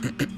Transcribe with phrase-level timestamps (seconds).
[0.00, 0.34] Mm-hmm.